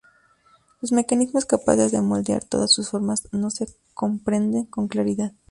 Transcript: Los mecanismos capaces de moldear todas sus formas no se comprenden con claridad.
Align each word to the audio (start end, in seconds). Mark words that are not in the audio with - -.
Los 0.81 0.91
mecanismos 0.91 1.45
capaces 1.45 1.91
de 1.91 2.01
moldear 2.01 2.43
todas 2.43 2.73
sus 2.73 2.89
formas 2.89 3.27
no 3.33 3.51
se 3.51 3.67
comprenden 3.93 4.65
con 4.65 4.87
claridad. 4.87 5.33